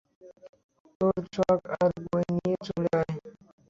তোর 1.01 1.15
চক 1.35 1.59
আর 1.77 1.91
বই 2.03 2.25
নিয়ে 2.35 2.57
চলে 2.67 2.89
আয়। 2.99 3.13